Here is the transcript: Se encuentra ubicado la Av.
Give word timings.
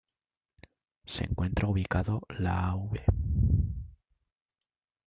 Se 1.05 1.25
encuentra 1.25 1.67
ubicado 1.67 2.23
la 2.27 2.69
Av. 2.71 2.89